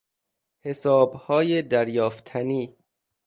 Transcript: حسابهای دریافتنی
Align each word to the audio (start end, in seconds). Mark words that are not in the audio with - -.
حسابهای 0.63 1.61
دریافتنی 1.61 2.77